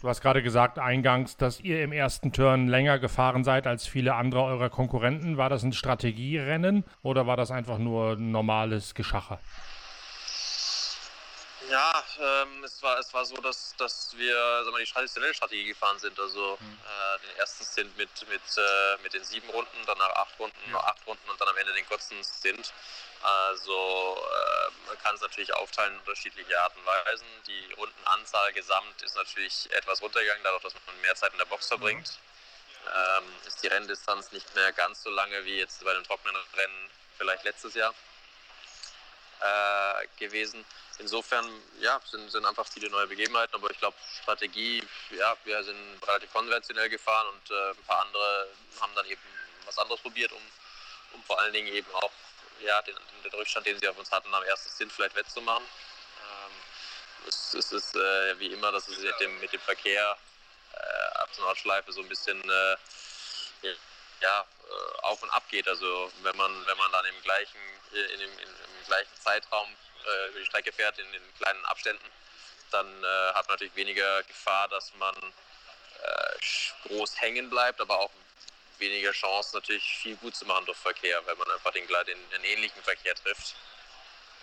Du 0.00 0.08
hast 0.08 0.22
gerade 0.22 0.42
gesagt 0.42 0.78
eingangs, 0.78 1.36
dass 1.36 1.60
ihr 1.60 1.84
im 1.84 1.92
ersten 1.92 2.32
Turn 2.32 2.68
länger 2.68 2.98
gefahren 2.98 3.44
seid 3.44 3.66
als 3.66 3.86
viele 3.86 4.14
andere 4.14 4.42
eurer 4.44 4.70
Konkurrenten. 4.70 5.36
War 5.36 5.50
das 5.50 5.62
ein 5.62 5.74
Strategierennen 5.74 6.84
oder 7.02 7.26
war 7.26 7.36
das 7.36 7.50
einfach 7.50 7.76
nur 7.76 8.12
ein 8.12 8.30
normales 8.30 8.94
Geschacher? 8.94 9.40
Ja, 11.68 12.04
ähm, 12.18 12.64
es, 12.64 12.82
war, 12.82 12.98
es 12.98 13.12
war 13.12 13.24
so, 13.24 13.36
dass, 13.36 13.74
dass 13.76 14.16
wir 14.16 14.64
sag 14.64 14.72
mal, 14.72 14.82
die 14.82 14.90
traditionelle 14.90 15.34
Strategie 15.34 15.66
gefahren 15.66 15.98
sind. 15.98 16.18
Also 16.18 16.56
mhm. 16.58 16.78
äh, 16.84 17.26
den 17.26 17.36
ersten 17.36 17.64
Stint 17.64 17.96
mit, 17.96 18.08
mit, 18.28 18.40
äh, 18.56 19.02
mit 19.02 19.12
den 19.12 19.24
sieben 19.24 19.48
Runden, 19.50 19.76
danach 19.86 20.10
acht 20.16 20.38
Runden, 20.38 20.70
noch 20.70 20.84
acht 20.84 21.06
Runden 21.06 21.28
und 21.28 21.40
dann 21.40 21.48
am 21.48 21.56
Ende 21.58 21.72
den 21.74 21.86
kurzen 21.86 22.16
Stint. 22.24 22.72
Also 23.22 24.16
äh, 24.16 24.70
man 24.86 24.98
kann 25.02 25.14
es 25.14 25.20
natürlich 25.20 25.52
aufteilen 25.54 25.92
in 25.92 25.98
unterschiedliche 26.00 26.58
Arten 26.58 26.78
und 26.78 26.86
Weisen. 26.86 27.26
Die 27.46 27.72
Rundenanzahl 27.74 28.52
gesamt 28.54 29.02
ist 29.02 29.16
natürlich 29.16 29.68
etwas 29.72 30.00
runtergegangen, 30.00 30.42
dadurch, 30.42 30.62
dass 30.62 30.74
man 30.86 31.00
mehr 31.02 31.14
Zeit 31.14 31.32
in 31.32 31.38
der 31.38 31.44
Box 31.44 31.68
verbringt. 31.68 32.08
Mhm. 32.08 32.90
Ähm, 33.18 33.24
ist 33.46 33.62
die 33.62 33.66
Renndistanz 33.66 34.32
nicht 34.32 34.54
mehr 34.54 34.72
ganz 34.72 35.02
so 35.02 35.10
lange 35.10 35.44
wie 35.44 35.58
jetzt 35.58 35.84
bei 35.84 35.92
den 35.92 36.04
trockenen 36.04 36.36
Rennen 36.56 36.90
vielleicht 37.18 37.44
letztes 37.44 37.74
Jahr 37.74 37.94
äh, 39.40 40.06
gewesen. 40.18 40.64
Insofern 40.98 41.48
ja, 41.80 42.00
sind, 42.10 42.30
sind 42.30 42.44
einfach 42.44 42.66
viele 42.68 42.90
neue 42.90 43.06
Begebenheiten, 43.06 43.54
aber 43.54 43.70
ich 43.70 43.78
glaube, 43.78 43.96
Strategie, 44.22 44.82
ja, 45.10 45.34
wir 45.44 45.64
sind 45.64 45.98
relativ 46.06 46.32
konventionell 46.32 46.88
gefahren 46.90 47.26
und 47.28 47.50
äh, 47.50 47.70
ein 47.70 47.84
paar 47.86 48.02
andere 48.02 48.48
haben 48.80 48.94
dann 48.94 49.06
eben 49.06 49.20
was 49.64 49.78
anderes 49.78 50.00
probiert, 50.00 50.30
um, 50.32 50.42
um 51.12 51.22
vor 51.24 51.38
allen 51.40 51.52
Dingen 51.52 51.68
eben 51.68 51.90
auch 51.94 52.12
ja, 52.60 52.82
den, 52.82 52.96
den 53.24 53.32
Rückstand, 53.32 53.66
den 53.66 53.78
sie 53.80 53.88
auf 53.88 53.96
uns 53.96 54.10
hatten, 54.10 54.32
am 54.34 54.42
ersten 54.42 54.68
Sinn 54.68 54.90
vielleicht 54.90 55.16
wettzumachen. 55.16 55.64
Ähm, 55.64 56.52
es, 57.28 57.54
es 57.54 57.72
ist 57.72 57.96
äh, 57.96 58.38
wie 58.38 58.48
immer, 58.48 58.70
dass 58.70 58.88
es 58.88 58.98
mit 58.98 59.18
dem, 59.20 59.40
mit 59.40 59.52
dem 59.52 59.60
Verkehr 59.60 60.16
äh, 60.74 61.18
ab 61.18 61.32
zur 61.32 61.44
Nordschleife 61.44 61.92
so 61.92 62.02
ein 62.02 62.08
bisschen 62.08 62.42
äh, 62.42 62.76
ja, 64.20 64.44
äh, 64.68 65.00
auf 65.02 65.22
und 65.22 65.30
ab 65.30 65.44
geht. 65.50 65.68
Also 65.68 66.10
wenn 66.22 66.36
man, 66.36 66.66
wenn 66.66 66.78
man 66.78 66.92
dann 66.92 67.04
im 67.06 67.22
gleichen, 67.22 67.58
in 67.92 68.20
dem, 68.20 68.38
in, 68.38 68.48
im 68.48 68.86
gleichen 68.86 69.14
Zeitraum 69.20 69.68
äh, 70.06 70.28
über 70.28 70.38
die 70.40 70.46
Strecke 70.46 70.72
fährt, 70.72 70.98
in 70.98 71.12
den 71.12 71.34
kleinen 71.36 71.64
Abständen, 71.66 72.04
dann 72.70 72.86
äh, 73.04 73.06
hat 73.34 73.48
man 73.48 73.54
natürlich 73.54 73.74
weniger 73.74 74.22
Gefahr, 74.24 74.68
dass 74.68 74.94
man 74.94 75.14
äh, 75.16 76.88
groß 76.88 77.20
hängen 77.20 77.50
bleibt, 77.50 77.80
aber 77.80 77.98
auch 77.98 78.10
weniger 78.78 79.12
Chance, 79.12 79.56
natürlich 79.56 79.84
viel 79.98 80.16
gut 80.16 80.34
zu 80.34 80.46
machen 80.46 80.64
durch 80.66 80.78
Verkehr, 80.78 81.24
wenn 81.26 81.36
man 81.36 81.50
einfach 81.50 81.72
den, 81.72 81.86
den, 81.86 82.30
den 82.30 82.44
ähnlichen 82.44 82.82
Verkehr 82.82 83.14
trifft. 83.14 83.54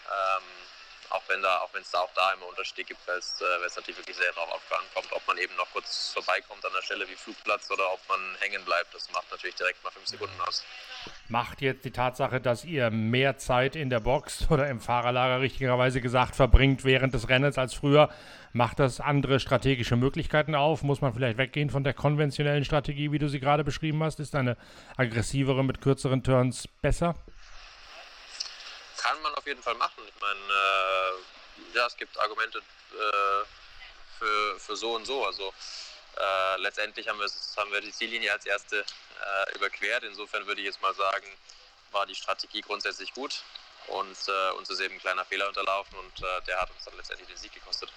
Ähm, 0.07 0.43
auch 1.09 1.23
wenn 1.27 1.41
da, 1.41 1.59
auch 1.59 1.73
wenn 1.73 1.81
es 1.81 1.91
da 1.91 1.99
auch 1.99 2.13
da 2.15 2.33
immer 2.33 2.47
Unterschiede 2.47 2.83
gibt, 2.83 3.07
weil 3.07 3.17
es, 3.17 3.39
äh, 3.41 3.75
natürlich 3.75 3.97
wirklich 3.97 4.17
sehr 4.17 4.31
darauf 4.33 4.61
ankommt, 4.71 5.11
ob 5.11 5.27
man 5.27 5.37
eben 5.37 5.55
noch 5.55 5.69
kurz 5.71 6.11
vorbeikommt 6.13 6.65
an 6.65 6.71
der 6.75 6.81
Stelle 6.81 7.07
wie 7.07 7.15
Flugplatz 7.15 7.69
oder 7.71 7.93
ob 7.93 7.99
man 8.09 8.19
hängen 8.39 8.63
bleibt. 8.65 8.93
Das 8.93 9.11
macht 9.11 9.29
natürlich 9.31 9.55
direkt 9.55 9.83
mal 9.83 9.91
fünf 9.91 10.07
Sekunden 10.07 10.39
aus. 10.41 10.63
Macht 11.29 11.61
jetzt 11.61 11.85
die 11.85 11.91
Tatsache, 11.91 12.41
dass 12.41 12.65
ihr 12.65 12.89
mehr 12.89 13.37
Zeit 13.37 13.75
in 13.75 13.89
der 13.89 13.99
Box 13.99 14.49
oder 14.49 14.67
im 14.69 14.79
Fahrerlager 14.79 15.41
richtigerweise 15.41 16.01
gesagt 16.01 16.35
verbringt 16.35 16.83
während 16.83 17.13
des 17.13 17.29
Rennens 17.29 17.57
als 17.57 17.73
früher, 17.73 18.09
macht 18.53 18.79
das 18.79 18.99
andere 18.99 19.39
strategische 19.39 19.95
Möglichkeiten 19.95 20.55
auf? 20.55 20.83
Muss 20.83 21.01
man 21.01 21.13
vielleicht 21.13 21.37
weggehen 21.37 21.69
von 21.69 21.83
der 21.83 21.93
konventionellen 21.93 22.65
Strategie, 22.65 23.11
wie 23.11 23.19
du 23.19 23.27
sie 23.29 23.39
gerade 23.39 23.63
beschrieben 23.63 24.01
hast? 24.03 24.19
Ist 24.19 24.35
eine 24.35 24.57
aggressivere 24.95 25.63
mit 25.63 25.81
kürzeren 25.81 26.23
Turns 26.23 26.67
besser? 26.67 27.15
Jeden 29.47 29.63
Fall 29.63 29.75
machen. 29.75 30.03
Ich 30.07 30.21
meine, 30.21 30.39
äh, 30.39 31.75
ja, 31.75 31.87
es 31.87 31.97
gibt 31.97 32.17
Argumente 32.19 32.59
äh, 32.59 33.45
für, 34.19 34.59
für 34.59 34.75
so 34.75 34.95
und 34.95 35.05
so. 35.05 35.25
Also 35.25 35.53
äh, 36.17 36.57
letztendlich 36.61 37.07
haben 37.07 37.19
wir, 37.19 37.29
haben 37.57 37.71
wir 37.71 37.81
die 37.81 37.91
Ziellinie 37.91 38.31
als 38.31 38.45
erste 38.45 38.79
äh, 38.81 39.55
überquert. 39.55 40.03
Insofern 40.03 40.45
würde 40.45 40.61
ich 40.61 40.67
jetzt 40.67 40.81
mal 40.81 40.93
sagen, 40.93 41.27
war 41.91 42.05
die 42.05 42.15
Strategie 42.15 42.61
grundsätzlich 42.61 43.13
gut 43.13 43.41
und 43.87 44.17
äh, 44.27 44.51
uns 44.57 44.69
ist 44.69 44.79
eben 44.79 44.95
ein 44.95 44.99
kleiner 44.99 45.25
Fehler 45.25 45.47
unterlaufen 45.47 45.97
und 45.97 46.19
äh, 46.21 46.41
der 46.45 46.61
hat 46.61 46.69
uns 46.71 46.83
dann 46.83 46.95
letztendlich 46.97 47.27
den 47.27 47.37
Sieg 47.37 47.53
gekostet. 47.53 47.91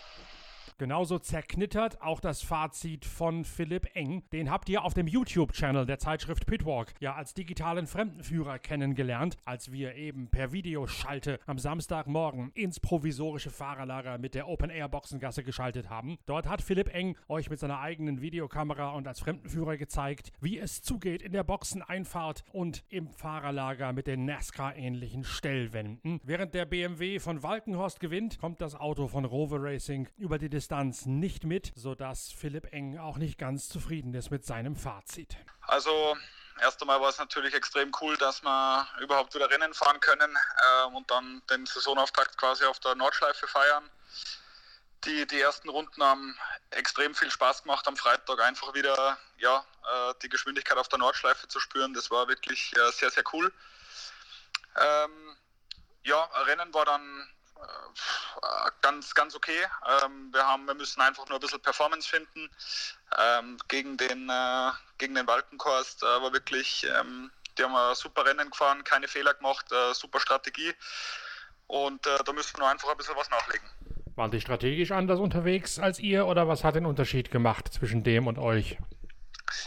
Genauso 0.80 1.18
zerknittert 1.18 2.00
auch 2.00 2.20
das 2.20 2.40
Fazit 2.40 3.04
von 3.04 3.44
Philipp 3.44 3.94
Eng. 3.94 4.22
Den 4.32 4.50
habt 4.50 4.66
ihr 4.70 4.82
auf 4.82 4.94
dem 4.94 5.06
YouTube-Channel 5.06 5.84
der 5.84 5.98
Zeitschrift 5.98 6.46
Pitwalk 6.46 6.94
ja 7.00 7.14
als 7.14 7.34
digitalen 7.34 7.86
Fremdenführer 7.86 8.58
kennengelernt, 8.58 9.36
als 9.44 9.72
wir 9.72 9.94
eben 9.96 10.30
per 10.30 10.52
Videoschalte 10.52 11.38
am 11.44 11.58
Samstagmorgen 11.58 12.50
ins 12.54 12.80
provisorische 12.80 13.50
Fahrerlager 13.50 14.16
mit 14.16 14.34
der 14.34 14.48
Open-Air-Boxengasse 14.48 15.44
geschaltet 15.44 15.90
haben. 15.90 16.16
Dort 16.24 16.48
hat 16.48 16.62
Philipp 16.62 16.94
Eng 16.94 17.14
euch 17.28 17.50
mit 17.50 17.58
seiner 17.58 17.80
eigenen 17.80 18.22
Videokamera 18.22 18.92
und 18.92 19.06
als 19.06 19.20
Fremdenführer 19.20 19.76
gezeigt, 19.76 20.32
wie 20.40 20.58
es 20.58 20.80
zugeht 20.80 21.20
in 21.20 21.32
der 21.32 21.44
Boxeneinfahrt 21.44 22.42
und 22.52 22.84
im 22.88 23.10
Fahrerlager 23.10 23.92
mit 23.92 24.06
den 24.06 24.24
NASCAR-ähnlichen 24.24 25.24
Stellwänden. 25.24 26.22
Während 26.24 26.54
der 26.54 26.64
BMW 26.64 27.18
von 27.18 27.42
Walkenhorst 27.42 28.00
gewinnt, 28.00 28.38
kommt 28.38 28.62
das 28.62 28.74
Auto 28.74 29.08
von 29.08 29.26
Rover 29.26 29.62
Racing 29.62 30.08
über 30.16 30.38
die 30.38 30.48
Distanz 30.48 30.69
Distanz 30.70 31.04
nicht 31.04 31.42
mit, 31.42 31.72
sodass 31.74 32.30
Philipp 32.30 32.72
Eng 32.72 32.96
auch 32.96 33.16
nicht 33.16 33.38
ganz 33.38 33.68
zufrieden 33.68 34.14
ist 34.14 34.30
mit 34.30 34.46
seinem 34.46 34.76
Fazit. 34.76 35.36
Also 35.62 36.16
erst 36.60 36.80
einmal 36.80 37.00
war 37.00 37.08
es 37.08 37.18
natürlich 37.18 37.54
extrem 37.54 37.90
cool, 38.00 38.16
dass 38.18 38.44
wir 38.44 38.86
überhaupt 39.00 39.34
wieder 39.34 39.50
Rennen 39.50 39.74
fahren 39.74 39.98
können 39.98 40.32
äh, 40.36 40.94
und 40.94 41.10
dann 41.10 41.42
den 41.50 41.66
Saisonauftakt 41.66 42.38
quasi 42.38 42.64
auf 42.66 42.78
der 42.78 42.94
Nordschleife 42.94 43.48
feiern. 43.48 43.90
Die, 45.06 45.26
die 45.26 45.40
ersten 45.40 45.68
Runden 45.70 46.04
haben 46.04 46.38
extrem 46.70 47.16
viel 47.16 47.32
Spaß 47.32 47.64
gemacht 47.64 47.88
am 47.88 47.96
Freitag, 47.96 48.40
einfach 48.40 48.72
wieder 48.72 49.18
ja, 49.38 49.64
äh, 49.82 50.14
die 50.22 50.28
Geschwindigkeit 50.28 50.78
auf 50.78 50.86
der 50.86 51.00
Nordschleife 51.00 51.48
zu 51.48 51.58
spüren. 51.58 51.94
Das 51.94 52.12
war 52.12 52.28
wirklich 52.28 52.72
äh, 52.76 52.92
sehr, 52.92 53.10
sehr 53.10 53.24
cool. 53.32 53.52
Ähm, 54.80 55.36
ja, 56.04 56.22
Rennen 56.46 56.72
war 56.72 56.84
dann 56.84 57.28
ganz, 58.80 59.14
ganz 59.14 59.34
okay. 59.34 59.58
Ähm, 60.02 60.30
wir, 60.32 60.46
haben, 60.46 60.66
wir 60.66 60.74
müssen 60.74 61.00
einfach 61.00 61.28
nur 61.28 61.38
ein 61.38 61.40
bisschen 61.40 61.60
Performance 61.60 62.08
finden. 62.08 62.50
Ähm, 63.18 63.56
gegen 63.68 63.96
den, 63.96 64.28
äh, 64.28 64.70
gegen 64.98 65.14
den 65.14 65.26
Walkenkorst 65.26 66.02
äh, 66.02 66.06
war 66.06 66.32
wirklich, 66.32 66.86
ähm, 66.98 67.30
die 67.58 67.64
haben 67.64 67.74
ein 67.74 67.94
super 67.94 68.24
Rennen 68.24 68.50
gefahren, 68.50 68.84
keine 68.84 69.08
Fehler 69.08 69.34
gemacht, 69.34 69.70
äh, 69.72 69.94
super 69.94 70.20
Strategie. 70.20 70.72
Und 71.66 72.06
äh, 72.06 72.18
da 72.24 72.32
müssen 72.32 72.56
wir 72.56 72.60
nur 72.60 72.68
einfach 72.68 72.90
ein 72.90 72.96
bisschen 72.96 73.16
was 73.16 73.30
nachlegen. 73.30 73.68
Waren 74.16 74.30
die 74.30 74.40
strategisch 74.40 74.90
anders 74.90 75.20
unterwegs 75.20 75.78
als 75.78 75.98
ihr 75.98 76.26
oder 76.26 76.48
was 76.48 76.64
hat 76.64 76.74
den 76.74 76.86
Unterschied 76.86 77.30
gemacht 77.30 77.72
zwischen 77.72 78.02
dem 78.02 78.26
und 78.26 78.38
euch? 78.38 78.76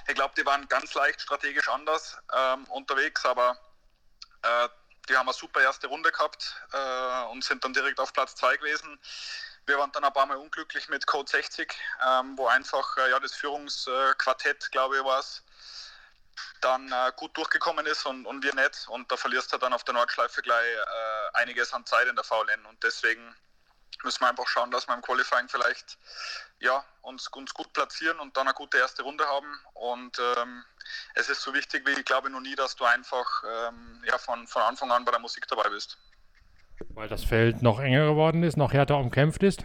Ich 0.08 0.16
glaube, 0.16 0.34
die 0.38 0.46
waren 0.46 0.68
ganz 0.68 0.94
leicht 0.94 1.22
strategisch 1.22 1.70
anders 1.70 2.18
ähm, 2.34 2.66
unterwegs, 2.66 3.26
aber 3.26 3.58
äh, 4.44 4.68
die 5.10 5.18
haben 5.18 5.28
eine 5.28 5.34
super 5.34 5.62
erste 5.62 5.88
Runde 5.88 6.12
gehabt 6.12 6.56
äh, 6.72 7.24
und 7.32 7.44
sind 7.44 7.64
dann 7.64 7.74
direkt 7.74 8.00
auf 8.00 8.14
Platz 8.14 8.36
2 8.36 8.58
gewesen. 8.58 9.00
Wir 9.66 9.78
waren 9.78 9.92
dann 9.92 10.04
ein 10.04 10.14
paar 10.14 10.26
Mal 10.26 10.38
unglücklich 10.38 10.90
mit 10.90 11.08
Code 11.08 11.30
60, 11.30 11.74
ähm, 12.08 12.38
wo 12.38 12.48
einfach 12.48 12.98
äh, 12.98 13.10
ja, 13.10 13.20
das 13.20 13.34
Führungsquartett, 13.34 14.72
glaube 14.72 14.98
ich, 14.98 15.04
war 15.04 15.20
es, 15.20 15.42
dann 16.62 16.92
äh, 16.92 17.12
gut 17.16 17.36
durchgekommen 17.38 17.86
ist 17.86 18.06
und, 18.06 18.26
und 18.26 18.44
wir 18.44 18.54
nicht. 18.56 18.88
Und 18.88 19.12
da 19.12 19.18
verlierst 19.18 19.54
du 19.54 19.58
dann 19.58 19.74
auf 19.74 19.84
der 19.84 19.94
Nordschleife 19.94 20.42
gleich 20.42 20.76
äh, 20.76 21.38
einiges 21.38 21.74
an 21.74 21.86
Zeit 21.86 22.08
in 22.08 22.16
der 22.16 22.24
VLN. 22.24 22.66
Und 22.66 22.82
deswegen 22.84 23.36
müssen 24.04 24.22
wir 24.22 24.30
einfach 24.30 24.48
schauen, 24.48 24.72
dass 24.72 24.88
wir 24.88 24.96
im 24.96 25.02
Qualifying 25.02 25.48
vielleicht 25.50 25.98
ja, 26.60 26.84
uns, 27.02 27.28
uns 27.28 27.54
gut 27.54 27.72
platzieren 27.74 28.20
und 28.20 28.36
dann 28.38 28.48
eine 28.48 28.54
gute 28.54 28.78
erste 28.78 29.04
Runde 29.04 29.26
haben. 29.28 29.48
Und 29.74 30.18
ähm, 30.20 30.64
es 31.16 31.30
ist 31.30 31.42
so 31.42 31.54
wichtig 31.54 31.86
wie, 31.86 31.92
ich 31.92 32.06
glaube 32.06 32.30
noch 32.30 32.40
nie, 32.40 32.56
dass 32.56 32.76
du 32.76 32.86
einfach 32.86 33.44
ähm, 33.48 34.04
ja, 34.06 34.18
von, 34.18 34.48
von 34.48 34.62
Anfang 34.62 34.92
an 34.92 35.06
bei 35.06 35.12
der 35.12 35.20
Musik 35.20 35.48
dabei 35.48 35.70
bist. 35.70 35.98
Weil 36.90 37.08
das 37.08 37.24
Feld 37.24 37.62
noch 37.62 37.80
enger 37.80 38.08
geworden 38.08 38.44
ist, 38.44 38.58
noch 38.58 38.74
härter 38.74 38.98
umkämpft 38.98 39.44
ist? 39.44 39.64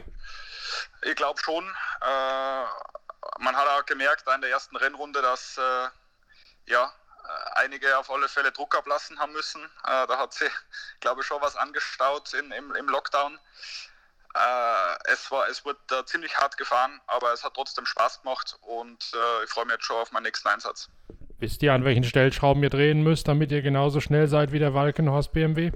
Ich 1.02 1.16
glaube 1.16 1.40
schon. 1.40 1.64
Äh, 2.00 2.64
man 3.40 3.56
hat 3.56 3.68
auch 3.68 3.86
gemerkt 3.86 4.24
in 4.34 4.40
der 4.40 4.50
ersten 4.50 4.76
Rennrunde, 4.76 5.22
dass 5.22 5.56
äh, 5.58 5.88
ja, 6.66 6.92
einige 7.54 7.96
auf 7.98 8.10
alle 8.10 8.28
Fälle 8.28 8.52
Druck 8.52 8.76
ablassen 8.76 9.18
haben 9.18 9.32
müssen. 9.32 9.62
Äh, 9.84 10.06
da 10.06 10.18
hat 10.18 10.34
sich, 10.34 10.52
glaube 11.00 11.20
ich, 11.20 11.26
schon 11.26 11.40
was 11.42 11.56
angestaut 11.56 12.32
in, 12.34 12.50
im, 12.52 12.74
im 12.74 12.88
Lockdown. 12.88 13.38
Äh, 14.34 15.12
es, 15.12 15.30
war, 15.30 15.48
es 15.48 15.64
wurde 15.64 15.78
äh, 15.90 16.04
ziemlich 16.04 16.36
hart 16.36 16.56
gefahren, 16.56 17.00
aber 17.06 17.32
es 17.32 17.42
hat 17.42 17.54
trotzdem 17.54 17.86
Spaß 17.86 18.22
gemacht 18.22 18.56
und 18.62 19.12
äh, 19.14 19.44
ich 19.44 19.50
freue 19.50 19.64
mich 19.64 19.74
jetzt 19.74 19.84
schon 19.86 19.96
auf 19.96 20.12
meinen 20.12 20.24
nächsten 20.24 20.48
Einsatz. 20.48 20.90
Wisst 21.38 21.62
ihr, 21.62 21.72
an 21.72 21.84
welchen 21.84 22.04
Stellschrauben 22.04 22.62
ihr 22.62 22.70
drehen 22.70 23.02
müsst, 23.02 23.28
damit 23.28 23.52
ihr 23.52 23.62
genauso 23.62 24.00
schnell 24.00 24.28
seid 24.28 24.52
wie 24.52 24.58
der 24.58 24.74
Walkenhorst 24.74 25.32
BMW? 25.32 25.72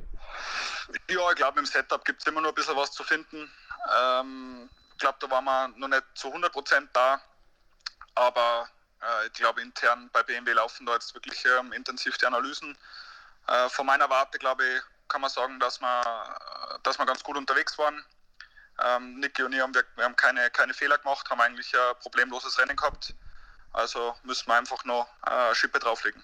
Ja, 1.08 1.30
ich 1.30 1.36
glaube, 1.36 1.60
im 1.60 1.66
Setup 1.66 2.04
gibt 2.04 2.20
es 2.20 2.26
immer 2.26 2.40
noch 2.40 2.50
ein 2.50 2.54
bisschen 2.54 2.76
was 2.76 2.92
zu 2.92 3.04
finden. 3.04 3.50
Ähm, 3.96 4.68
ich 4.92 4.98
glaube, 4.98 5.18
da 5.20 5.30
waren 5.30 5.44
wir 5.44 5.68
noch 5.76 5.88
nicht 5.88 6.02
zu 6.14 6.28
100% 6.28 6.88
da, 6.92 7.20
aber 8.14 8.68
äh, 9.00 9.26
ich 9.26 9.32
glaube, 9.34 9.62
intern 9.62 10.10
bei 10.12 10.22
BMW 10.22 10.52
laufen 10.52 10.84
da 10.86 10.94
jetzt 10.94 11.14
wirklich 11.14 11.44
ähm, 11.58 11.72
intensiv 11.72 12.18
die 12.18 12.26
Analysen. 12.26 12.76
Äh, 13.46 13.68
von 13.68 13.86
meiner 13.86 14.10
Warte, 14.10 14.38
glaube 14.38 14.64
ich, 14.64 14.82
kann 15.08 15.20
man 15.20 15.30
sagen, 15.30 15.58
dass 15.60 15.80
wir, 15.80 16.02
dass 16.82 16.98
wir 16.98 17.06
ganz 17.06 17.22
gut 17.22 17.36
unterwegs 17.36 17.78
waren. 17.78 18.04
Ähm, 18.80 19.20
Niki 19.20 19.42
und 19.42 19.52
ich 19.52 19.60
haben, 19.60 19.74
wir, 19.74 19.84
wir 19.96 20.04
haben 20.04 20.16
keine, 20.16 20.50
keine 20.50 20.74
Fehler 20.74 20.98
gemacht, 20.98 21.28
haben 21.30 21.40
eigentlich 21.40 21.72
ein 21.74 21.98
problemloses 22.00 22.58
Rennen 22.58 22.76
gehabt. 22.76 23.14
Also 23.72 24.14
müssen 24.24 24.48
wir 24.48 24.56
einfach 24.56 24.84
noch 24.84 25.08
eine 25.22 25.54
Schippe 25.54 25.78
drauflegen. 25.78 26.22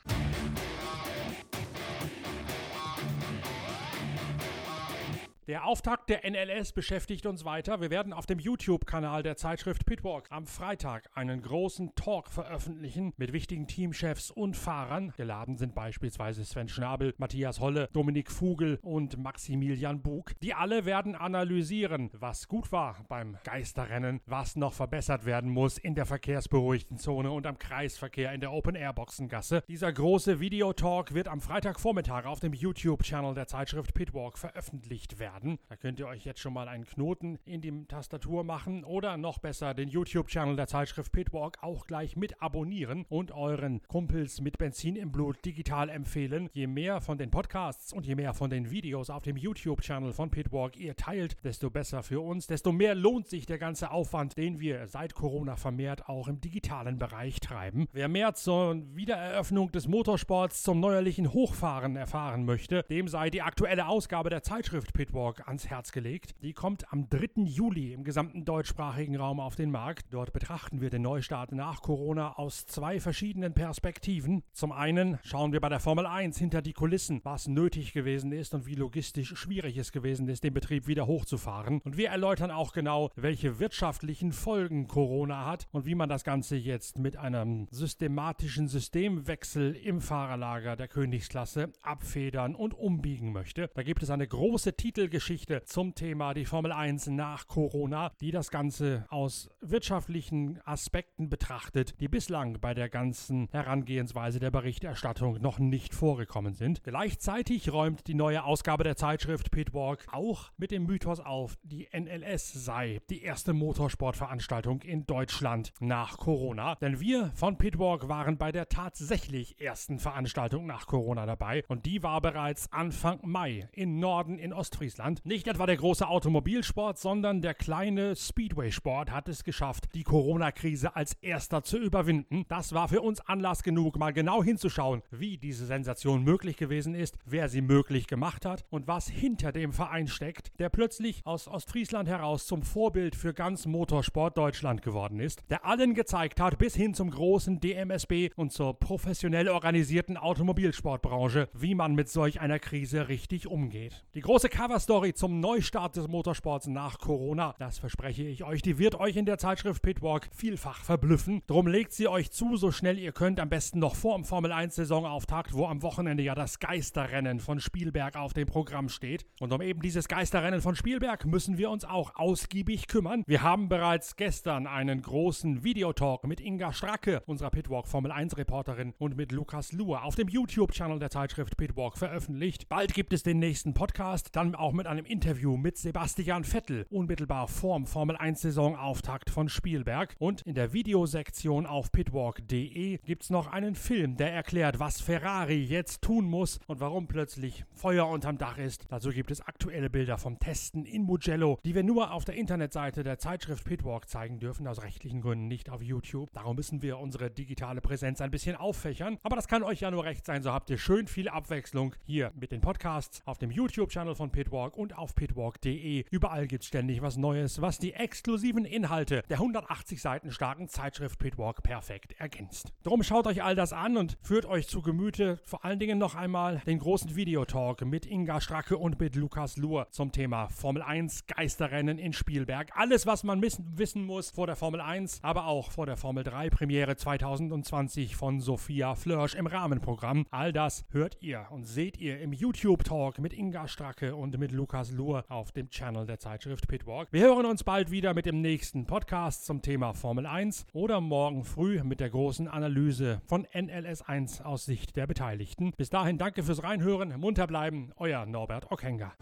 Der 5.49 5.64
Auftakt 5.64 6.11
der 6.11 6.31
NLS 6.31 6.73
beschäftigt 6.73 7.25
uns 7.25 7.43
weiter. 7.43 7.81
Wir 7.81 7.88
werden 7.88 8.12
auf 8.12 8.26
dem 8.26 8.38
YouTube-Kanal 8.38 9.23
der 9.23 9.38
Zeitschrift 9.38 9.87
Pitwalk 9.87 10.26
am 10.28 10.45
Freitag 10.45 11.09
einen 11.14 11.40
großen 11.40 11.95
Talk 11.95 12.28
veröffentlichen 12.31 13.14
mit 13.17 13.33
wichtigen 13.33 13.67
Teamchefs 13.67 14.31
und 14.31 14.59
Fahrern. 14.59 15.14
Geladen 15.17 15.57
sind 15.57 15.75
beispielsweise 15.75 16.45
Sven 16.45 16.69
Schnabel, 16.69 17.14
Matthias 17.17 17.61
Holle, 17.61 17.88
Dominik 17.95 18.31
Fugel 18.31 18.78
und 18.83 19.17
Maximilian 19.17 20.02
Bug. 20.02 20.33
Die 20.43 20.52
alle 20.52 20.85
werden 20.85 21.14
analysieren, 21.14 22.11
was 22.12 22.47
gut 22.47 22.71
war 22.71 23.07
beim 23.09 23.38
Geisterrennen, 23.43 24.21
was 24.26 24.55
noch 24.55 24.75
verbessert 24.75 25.25
werden 25.25 25.50
muss 25.50 25.78
in 25.78 25.95
der 25.95 26.05
verkehrsberuhigten 26.05 26.99
Zone 26.99 27.31
und 27.31 27.47
am 27.47 27.59
Kreisverkehr 27.59 28.35
in 28.35 28.43
der 28.43 28.52
Open-Air-Boxengasse. 28.52 29.64
Dieser 29.67 29.95
große 29.95 30.40
Videotalk 30.40 31.14
wird 31.14 31.26
am 31.26 31.40
Freitagvormittag 31.40 32.26
auf 32.26 32.38
dem 32.38 32.52
YouTube-Channel 32.52 33.33
der 33.33 33.47
Zeitschrift 33.47 33.95
Pitwalk 33.95 34.37
veröffentlicht 34.37 35.19
werden 35.19 35.38
werden. 35.38 35.59
Da 35.68 35.76
könnt 35.76 36.00
ihr 36.00 36.07
euch 36.09 36.25
jetzt 36.25 36.40
schon 36.40 36.52
mal 36.52 36.68
einen 36.68 36.85
Knoten 36.85 37.38
in 37.45 37.61
die 37.61 37.85
Tastatur 37.87 38.42
machen 38.42 38.83
oder 38.85 39.16
noch 39.16 39.38
besser 39.38 39.73
den 39.73 39.88
YouTube-Channel 39.88 40.57
der 40.57 40.66
Zeitschrift 40.66 41.12
Pitwalk 41.12 41.59
auch 41.61 41.87
gleich 41.87 42.16
mit 42.16 42.42
abonnieren 42.42 43.04
und 43.09 43.30
euren 43.30 43.80
Kumpels 43.87 44.40
mit 44.40 44.59
Benzin 44.59 44.97
im 44.97 45.12
Blut 45.12 45.45
digital 45.45 45.90
empfehlen. 45.90 46.50
Je 46.52 46.66
mehr 46.66 47.00
von 47.00 47.18
den 47.18 47.30
Podcasts 47.30 47.92
und 47.92 48.04
je 48.04 48.16
mehr 48.16 48.35
von 48.35 48.50
den 48.50 48.71
Videos 48.71 49.11
auf 49.11 49.23
dem 49.23 49.37
YouTube-Channel 49.37 50.12
von 50.12 50.30
Pitwalk 50.30 50.76
ihr 50.76 50.97
teilt, 50.97 51.37
desto 51.45 51.71
besser 51.71 52.02
für 52.02 52.21
uns, 52.21 52.47
desto 52.49 52.73
mehr 52.73 52.95
lohnt 52.95 53.28
sich 53.28 53.47
der 53.47 53.59
ganze 53.59 53.90
Aufwand, 53.90 54.37
den 54.37 54.59
wir 54.59 54.88
seit 54.88 55.14
Corona 55.14 55.57
vermehrt 55.57 56.09
auch 56.09 56.26
im 56.26 56.40
digitalen 56.40 56.99
Bereich 56.99 57.38
treiben. 57.40 57.87
Wer 57.92 58.09
mehr 58.09 58.35
zur 58.35 58.76
Wiedereröffnung 58.95 59.71
des 59.71 59.87
Motorsports 59.87 60.62
zum 60.62 60.80
neuerlichen 60.80 61.33
Hochfahren 61.33 61.97
erfahren 61.97 62.45
möchte, 62.45 62.85
dem 62.90 63.07
sei 63.07 63.30
die 63.30 63.42
aktuelle 63.42 63.87
Ausgabe 63.87 64.30
der 64.30 64.42
Zeitschrift 64.42 64.92
Pitwalk 64.92 65.27
Talk 65.28 65.47
ans 65.47 65.68
Herz 65.68 65.92
gelegt. 65.92 66.35
Die 66.42 66.54
kommt 66.54 66.90
am 66.90 67.11
3. 67.11 67.42
Juli 67.44 67.92
im 67.92 68.02
gesamten 68.02 68.47
deutschsprachigen 68.47 69.16
Raum 69.16 69.40
auf 69.40 69.56
den 69.56 69.70
Markt. 69.70 70.06
Dort 70.11 70.32
betrachten 70.32 70.80
wir 70.80 70.88
den 70.88 71.02
Neustart 71.02 71.52
nach 71.52 71.82
Corona 71.82 72.32
aus 72.38 72.64
zwei 72.64 72.99
verschiedenen 72.99 73.52
Perspektiven. 73.52 74.42
Zum 74.54 74.73
einen 74.73 75.18
schauen 75.25 75.52
wir 75.52 75.61
bei 75.61 75.68
der 75.68 75.80
Formel 75.80 76.06
1 76.06 76.38
hinter 76.38 76.62
die 76.62 76.73
Kulissen, 76.73 77.20
was 77.25 77.47
nötig 77.47 77.92
gewesen 77.92 78.32
ist 78.32 78.54
und 78.54 78.64
wie 78.64 78.75
logistisch 78.75 79.37
schwierig 79.37 79.76
es 79.76 79.92
gewesen 79.92 80.28
ist, 80.28 80.44
den 80.44 80.54
Betrieb 80.54 80.87
wieder 80.87 81.06
hochzufahren. 81.06 81.82
Und 81.85 81.99
wir 81.99 82.08
erläutern 82.08 82.50
auch 82.50 82.73
genau, 82.73 83.11
welche 83.14 83.58
wirtschaftlichen 83.58 84.32
Folgen 84.32 84.88
Corona 84.88 85.44
hat 85.44 85.68
und 85.73 85.85
wie 85.85 85.94
man 85.94 86.08
das 86.08 86.25
Ganze 86.25 86.56
jetzt 86.56 86.99
mit 86.99 87.18
einem 87.18 87.68
systematischen 87.70 88.66
Systemwechsel 88.66 89.76
im 89.76 90.00
Fahrerlager 90.00 90.75
der 90.75 90.88
Königsklasse 90.88 91.70
abfedern 91.82 92.54
und 92.54 92.73
umbiegen 92.73 93.32
möchte. 93.32 93.68
Da 93.75 93.82
gibt 93.82 94.02
es 94.02 94.08
eine 94.08 94.26
große 94.26 94.73
Titelgeschichte 94.73 95.18
Zeitgeschichte 95.19 95.65
zum 95.65 95.97
Thema 95.97 96.33
die 96.33 96.45
Formel 96.45 96.71
1 96.71 97.09
nach 97.09 97.49
Corona, 97.49 98.13
die 98.21 98.31
das 98.31 98.53
Ganze 98.53 99.05
aus 99.11 99.51
wirtschaftlichen 99.61 100.61
Aspekten 100.65 101.29
betrachtet, 101.29 101.99
die 101.99 102.07
bislang 102.07 102.61
bei 102.61 102.73
der 102.73 102.89
ganzen 102.89 103.49
Herangehensweise 103.51 104.39
der 104.39 104.53
Berichterstattung 104.53 105.41
noch 105.41 105.59
nicht 105.59 105.93
vorgekommen 105.93 106.55
sind. 106.55 106.85
Gleichzeitig 106.85 107.73
räumt 107.73 108.07
die 108.07 108.15
neue 108.15 108.45
Ausgabe 108.45 108.85
der 108.85 108.95
Zeitschrift 108.95 109.51
Pitwalk 109.51 110.07
auch 110.13 110.53
mit 110.57 110.71
dem 110.71 110.85
Mythos 110.85 111.19
auf, 111.19 111.59
die 111.65 111.89
NLS 111.93 112.53
sei 112.53 113.01
die 113.11 113.23
erste 113.23 113.55
Motorsportveranstaltung 113.55 114.83
in 114.83 115.05
Deutschland 115.05 115.73
nach 115.81 116.19
Corona. 116.19 116.77
Denn 116.77 117.01
wir 117.01 117.33
von 117.35 117.59
Pitwalk 117.59 118.09
waren 118.09 118.39
bei 118.39 118.53
der 118.53 118.69
tatsächlich 118.69 119.61
ersten 119.61 119.99
Veranstaltung 119.99 120.65
nach 120.67 120.87
Corona 120.87 121.27
dabei 121.27 121.65
und 121.67 121.87
die 121.87 122.05
war 122.05 122.21
bereits 122.21 122.73
Anfang 122.73 123.19
Mai 123.25 123.69
in 123.73 123.99
Norden 123.99 124.39
in 124.39 124.53
Ostfriesland. 124.53 124.98
Nicht 125.25 125.47
etwa 125.47 125.67
der 125.67 125.76
große 125.76 126.09
Automobilsport, 126.09 126.99
sondern 126.99 127.40
der 127.40 127.55
kleine 127.55 128.17
Speedway-Sport 128.17 129.11
hat 129.11 129.28
es 129.28 129.45
geschafft, 129.45 129.85
die 129.95 130.02
Corona-Krise 130.02 130.97
als 130.97 131.14
erster 131.14 131.62
zu 131.62 131.78
überwinden. 131.78 132.45
Das 132.49 132.73
war 132.73 132.88
für 132.88 133.00
uns 133.00 133.21
Anlass 133.21 133.62
genug, 133.62 133.99
mal 133.99 134.12
genau 134.12 134.43
hinzuschauen, 134.43 135.02
wie 135.11 135.38
diese 135.38 135.67
Sensation 135.67 136.25
möglich 136.25 136.57
gewesen 136.57 136.95
ist, 136.95 137.17
wer 137.25 137.49
sie 137.49 137.61
möglich 137.61 138.07
gemacht 138.07 138.45
hat 138.45 138.64
und 138.71 138.88
was 138.88 139.09
hinter 139.09 139.52
dem 139.52 139.73
Verein 139.73 140.09
steckt, 140.09 140.59
der 140.59 140.69
plötzlich 140.69 141.23
aus 141.25 141.47
Ostfriesland 141.47 142.09
heraus 142.09 142.47
zum 142.47 142.62
Vorbild 142.62 143.14
für 143.14 143.35
ganz 143.35 143.67
Motorsport 143.67 144.37
Deutschland 144.37 144.83
geworden 144.83 145.21
ist, 145.21 145.43
der 145.49 145.64
allen 145.64 145.95
gezeigt 145.95 146.40
hat, 146.40 146.59
bis 146.59 146.75
hin 146.75 146.95
zum 146.95 147.11
großen 147.11 147.61
DMSB 147.61 148.31
und 148.35 148.52
zur 148.52 148.78
professionell 148.78 149.49
organisierten 149.49 150.17
Automobilsportbranche, 150.17 151.49
wie 151.52 151.75
man 151.75 151.95
mit 151.95 152.09
solch 152.09 152.40
einer 152.40 152.59
Krise 152.59 153.09
richtig 153.09 153.47
umgeht. 153.47 154.05
Die 154.14 154.21
große 154.21 154.49
Coverstory 154.88 155.12
zum 155.12 155.40
Neustart 155.40 155.97
des 155.97 156.09
Motorsports 156.09 156.66
nach 156.66 156.99
Corona, 156.99 157.54
das 157.59 157.78
verspreche 157.78 158.23
ich 158.23 158.42
euch, 158.42 158.62
die 158.62 158.78
wird 158.78 158.99
euch 158.99 159.16
in 159.16 159.26
der 159.26 159.37
Zeitschrift 159.37 159.83
Pitwalk 159.83 160.30
vielfach 160.35 160.83
verblüffen. 160.83 161.42
Drum 161.47 161.66
legt 161.66 161.92
sie 161.92 162.09
euch 162.09 162.30
zu, 162.30 162.57
so 162.57 162.73
schnell 162.73 162.99
ihr 162.99 163.12
könnt, 163.12 163.38
am 163.38 163.50
besten 163.50 163.80
noch 163.80 163.95
vor 163.95 164.16
dem 164.16 164.25
Formel 164.25 164.50
1 164.50 164.76
Saisonauftakt, 164.76 165.52
wo 165.52 165.66
am 165.66 165.83
Wochenende 165.83 166.23
ja 166.23 166.35
das 166.35 166.59
Geisterrennen 166.59 167.38
von 167.38 167.61
Spielberg 167.61 168.16
auf 168.16 168.33
dem 168.33 168.47
Programm 168.47 168.88
steht. 168.88 169.26
Und 169.40 169.52
um 169.52 169.61
eben 169.61 169.83
dieses 169.83 170.09
Geisterrennen 170.09 170.62
von 170.62 170.75
Spielberg 170.75 171.26
müssen 171.26 171.59
wir 171.59 171.68
uns 171.68 171.85
auch 171.85 172.14
ausgiebig 172.14 172.88
kümmern. 172.88 173.25
Wir 173.26 173.42
haben 173.42 173.68
bereits 173.68 174.16
gestern 174.16 174.66
einen 174.66 175.02
großen 175.02 175.64
Videotalk 175.64 176.25
mit 176.25 176.40
Inga 176.40 176.73
Stracke, 176.73 177.23
unserer 177.26 177.50
Pitwalk 177.50 177.88
Formel 177.88 178.11
1 178.11 178.38
Reporterin, 178.38 178.95
und 178.97 179.18
mit 179.18 179.33
Lukas 179.33 179.73
Luhr 179.73 180.04
auf 180.04 180.14
dem 180.14 180.28
YouTube-Channel 180.28 180.99
der 180.99 181.11
Zeitschrift 181.11 181.59
Pitwalk 181.59 181.99
veröffentlicht. 181.99 182.71
Bald 182.71 182.95
gibt 182.95 183.12
es 183.12 183.23
den 183.23 183.38
nächsten 183.38 183.75
Podcast, 183.75 184.35
dann 184.35 184.54
auch 184.54 184.77
mit 184.78 184.87
einem 184.87 185.04
Interview 185.04 185.56
mit 185.56 185.76
Sebastian 185.76 186.44
Vettel, 186.44 186.87
unmittelbar 186.88 187.49
vorm 187.49 187.85
Formel 187.85 188.16
1 188.16 188.42
Saisonauftakt 188.42 189.28
von 189.28 189.49
Spielberg. 189.49 190.14
Und 190.20 190.42
in 190.42 190.54
der 190.54 190.73
Videosektion 190.73 191.66
auf 191.66 191.90
pitwalk.de 191.90 192.99
gibt 192.99 193.25
es 193.25 193.30
noch 193.30 193.49
einen 193.49 193.75
Film, 193.75 194.16
der 194.16 194.32
erklärt, 194.32 194.78
was 194.78 195.00
Ferrari 195.00 195.61
jetzt 195.61 196.00
tun 196.00 196.26
muss 196.26 196.61
und 196.68 196.78
warum 196.78 197.08
plötzlich 197.08 197.64
Feuer 197.75 198.06
unterm 198.06 198.38
Dach 198.38 198.56
ist. 198.56 198.87
Dazu 198.88 199.11
gibt 199.11 199.32
es 199.32 199.40
aktuelle 199.40 199.90
Bilder 199.90 200.16
vom 200.16 200.38
Testen 200.38 200.85
in 200.85 201.02
Mugello, 201.02 201.58
die 201.64 201.75
wir 201.75 201.82
nur 201.82 202.12
auf 202.12 202.25
der 202.25 202.37
Internetseite 202.37 203.02
der 203.02 203.18
Zeitschrift 203.18 203.64
Pitwalk 203.64 204.08
zeigen 204.08 204.38
dürfen, 204.38 204.68
aus 204.68 204.85
rechtlichen 204.85 205.23
Gründen 205.23 205.49
nicht 205.49 205.70
auf 205.70 205.82
YouTube. 205.82 206.30
Darum 206.35 206.54
müssen 206.54 206.82
wir 206.82 206.99
unsere 206.99 207.32
digitale 207.32 207.80
Präsenz 207.80 208.20
ein 208.20 208.30
bisschen 208.30 208.54
auffächern. 208.54 209.18
Aber 209.25 209.35
das 209.35 209.49
kann 209.49 209.64
euch 209.64 209.80
ja 209.80 209.90
nur 209.90 210.04
recht 210.04 210.25
sein, 210.25 210.44
so 210.44 210.52
habt 210.52 210.70
ihr 210.70 210.78
schön 210.78 211.08
viel 211.08 211.28
Abwechslung 211.28 211.97
hier 212.06 212.30
mit 212.37 212.52
den 212.52 212.61
Podcasts 212.61 213.23
auf 213.26 213.38
dem 213.38 213.50
YouTube-Channel 213.50 214.14
von 214.14 214.30
Pitwalk 214.30 214.68
und 214.77 214.97
auf 214.97 215.15
pitwalk.de. 215.15 216.05
Überall 216.11 216.47
gibt 216.47 216.65
es 216.65 216.69
ständig 216.69 217.03
was 217.03 217.17
Neues, 217.17 217.61
was 217.61 217.79
die 217.79 217.95
exklusiven 217.95 218.65
Inhalte 218.65 219.23
der 219.29 219.39
180 219.39 220.00
Seiten 220.00 220.31
starken 220.31 220.69
Zeitschrift 220.69 221.19
Pitwalk 221.19 221.63
perfekt 221.63 222.15
ergänzt. 222.19 222.73
Drum 222.83 223.02
schaut 223.02 223.26
euch 223.26 223.43
all 223.43 223.54
das 223.54 223.73
an 223.73 223.97
und 223.97 224.19
führt 224.23 224.47
euch 224.47 224.69
zu 224.69 224.83
Gemüte 224.83 225.41
vor 225.45 225.65
allen 225.65 225.78
Dingen 225.78 225.99
noch 225.99 226.15
einmal 226.15 226.63
den 226.67 226.78
großen 226.78 227.17
Videotalk 227.17 227.85
mit 227.85 228.07
Inga 228.07 228.41
Stracke 228.41 228.76
und 228.76 229.00
mit 229.00 229.17
Lukas 229.17 229.57
Luhr 229.57 229.89
zum 229.91 230.13
Thema 230.13 230.49
Formel 230.49 230.83
1 230.83 231.26
Geisterrennen 231.26 231.99
in 231.99 232.13
Spielberg. 232.13 232.71
Alles, 232.75 233.07
was 233.07 233.25
man 233.25 233.43
wissen 233.43 234.04
muss 234.04 234.31
vor 234.31 234.47
der 234.47 234.57
Formel 234.57 234.81
1, 234.81 235.21
aber 235.23 235.47
auch 235.47 235.71
vor 235.71 235.87
der 235.87 235.97
Formel 235.97 236.25
3 236.25 236.50
Premiere 236.50 236.97
2020 236.97 238.17
von 238.17 238.41
Sophia 238.41 238.95
Flörsch 238.95 239.35
im 239.35 239.47
Rahmenprogramm. 239.47 240.26
All 240.31 240.52
das 240.52 240.85
hört 240.91 241.19
ihr 241.21 241.47
und 241.50 241.65
seht 241.65 241.99
ihr 241.99 242.21
im 242.21 242.33
YouTube-Talk 242.33 243.19
mit 243.19 243.33
Inga 243.33 243.69
Stracke 243.69 244.15
und 244.15 244.39
mit 244.39 244.52
Lukas 244.58 244.90
Luhr 244.90 245.25
auf 245.28 245.52
dem 245.52 245.71
Channel 245.71 246.04
der 246.04 246.18
Zeitschrift 246.18 246.66
Pitwalk. 246.66 247.06
Wir 247.12 247.23
hören 247.23 247.47
uns 247.47 247.62
bald 247.62 247.92
wieder 247.92 248.12
mit 248.12 248.26
dem 248.26 248.40
nächsten 248.40 248.86
Podcast 248.86 249.47
zum 249.47 249.62
Thema 249.62 249.92
Formel 249.92 250.26
1 250.26 250.66
oder 250.73 251.00
morgen 251.00 251.44
früh 251.44 251.80
mit 251.84 252.00
der 252.00 252.10
großen 252.10 252.49
Analyse 252.49 253.21
von 253.25 253.47
NLS 253.54 254.02
1 254.02 254.40
aus 254.40 254.64
Sicht 254.64 254.97
der 254.97 255.06
Beteiligten. 255.06 255.73
Bis 255.76 255.90
dahin 255.90 256.18
danke 256.18 256.42
fürs 256.42 256.64
Reinhören, 256.64 257.21
munter 257.21 257.47
bleiben, 257.47 257.92
euer 257.99 258.26
Norbert 258.26 258.73
Ockenger. 258.73 259.12